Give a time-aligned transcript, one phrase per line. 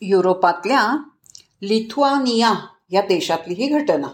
[0.00, 0.96] युरोपातल्या
[1.62, 2.54] लिथुआनिया
[2.90, 4.08] या देशातली ही घटना.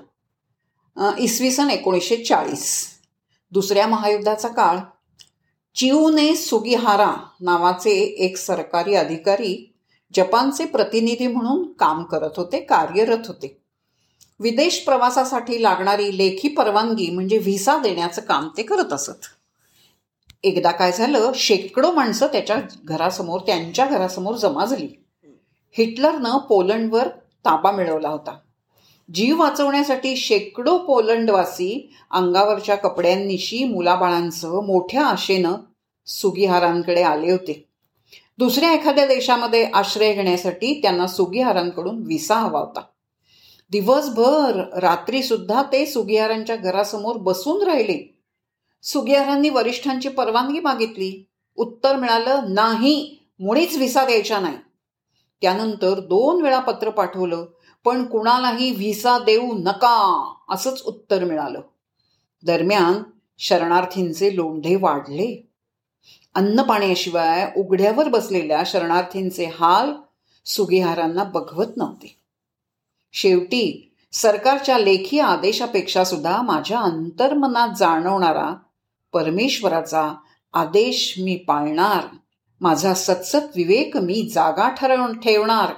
[1.19, 2.87] इसवी सन एकोणीसशे चाळीस
[3.53, 4.79] दुसऱ्या महायुद्धाचा काळ.
[5.75, 7.91] चिऊने सुगिहारा नावाचे
[8.25, 9.73] एक सरकारी अधिकारी
[10.15, 13.57] जपानचे प्रतिनिधी म्हणून काम करत होते कार्यरत होते.
[14.41, 19.27] विदेश प्रवासासाठी लागणारी लेखी परवानगी म्हणजे व्हिसा देण्याचं काम ते करत असत.
[20.43, 24.89] एकदा काय झालं शेकडो माणसं त्याच्या घरासमोर त्यांच्या घरासमोर जमा झाली.
[25.79, 27.09] हिटलरनं पोलंडवर
[27.45, 28.39] ताबा मिळवला होता.
[29.15, 35.53] जीव वाचवण्यासाठी शेकडो पोलंडवासी अंगावरच्या कपड्यांनिशी मुलाबाळांसह मोठ्या आशेनं
[36.07, 37.69] सुगीहारांकडे आले होते.
[38.39, 42.81] दुसऱ्या एखाद्या देशामध्ये आश्रय घेण्यासाठी त्यांना सुगीहारांकडून विसा हवा होता.
[43.71, 48.19] दिवसभर रात्रीसुद्धा ते सुगिहारांच्या घरासमोर बसून राहिले.
[48.83, 51.27] सुगिहारांनी वरिष्ठांची परवानगी मागितली.
[51.57, 54.57] उत्तर मिळालं नाही मुळीच व्हिसा द्यायचा नाही.
[55.41, 57.47] त्यानंतर दोन वेळा पत्र पाठवलं
[57.85, 61.61] पण कुणालाही व्हिसा देऊ नका असंच उत्तर मिळालं.
[62.47, 63.03] दरम्यान
[63.39, 65.49] शरणार्थींचे लोंढे वाढले.
[66.35, 69.93] अन्न पाण्याशिवाय उघड्यावर बसलेल्या शरणार्थींचे हाल
[70.47, 72.17] सुगिहारांना बघवत नव्हते.
[73.13, 78.55] शेवटी सरकारच्या लेखी आदेशापेक्षा सुद्धा माझ्या अंतर्मनात जाणवणारा
[79.13, 80.15] परमेश्वराचा
[80.53, 82.05] आदेश मी पाळणार.
[82.61, 85.73] माझा सतसत विवेक मी जागा ठरवून ठेवणार.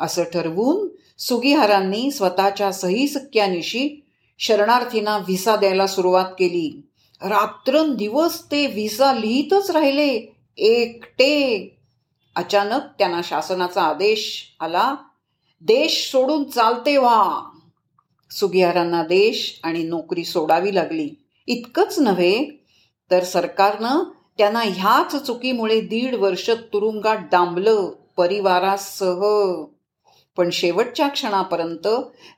[0.00, 4.04] असं ठरवून सुगीहारांनी स्वतःच्या सही सक्क्यानिशी
[4.38, 6.82] शरणार्थींना व्हिसा द्यायला सुरुवात केली.
[7.22, 10.36] रात्रंदिवस ते व्हिसा लिहितच राहिले.
[10.56, 11.70] एकटे.
[12.36, 14.94] अचानक त्यांना शासनाचा आदेश आला.
[15.60, 17.50] देश सोडून चालते व्हा.
[18.30, 21.10] सुगीहारांना देश आणि नोकरी सोडावी लागली.
[21.46, 22.64] इतकंच नव्हे
[23.10, 24.04] तर सरकारनं
[24.38, 29.22] त्यांना ह्याच चुकीमुळे दीड वर्ष तुरुंगात डांबलं परिवारासह.
[30.36, 31.86] पण शेवटच्या क्षणापर्यंत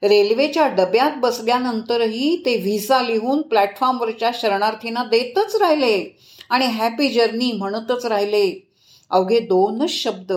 [0.02, 6.18] रेल्वेच्या डब्यात बसल्यानंतरही ते व्हिसा लिहून प्लॅटफॉर्मवरच्या शरणार्थींना देतच राहिले
[6.51, 8.73] आणि हॅपी जर्नी म्हणतच राहिले.
[9.11, 10.33] अवघे दोनच शब्द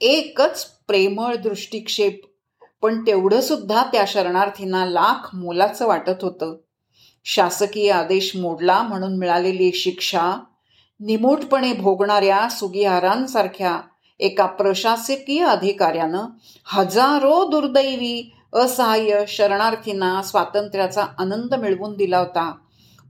[0.00, 2.20] एकच प्रेमळ दृष्टिक्षेप
[2.82, 6.56] पण तेवढं सुद्धा त्या शरणार्थींना लाख मोलाचं वाटत होतं.
[7.24, 10.40] शासकीय आदेश मोडला म्हणून मिळालेली शिक्षा
[11.00, 13.78] निमूटपणे भोगणाऱ्या सुगिहारांसारख्या
[14.20, 16.26] एका प्रशासकीय अधिकाऱ्यानं
[16.66, 22.50] हजारो दुर्दैवी असहाय्य शरणार्थींना स्वातंत्र्याचा आनंद मिळवून दिला होता.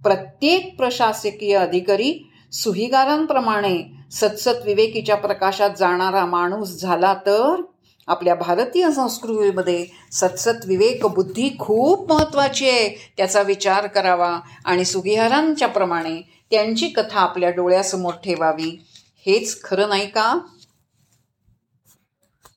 [0.03, 2.12] प्रत्येक प्रशासकीय अधिकारी
[2.53, 3.76] सुहिगारांप्रमाणे
[4.12, 7.60] सतसत विवेकीच्या प्रकाशात जाणारा माणूस झाला तर
[8.09, 16.20] आपल्या भारतीय संस्कृतीमध्ये सतसत विवेक बुद्धी खूप महत्त्वाची आहे त्याचा विचार करावा आणि सुगिहारांच्या प्रमाणे
[16.50, 18.84] त्यांची कथा आपल्या डोळ्यासमोर ठेवावी.
[19.26, 20.38] हेच खरं नाही का?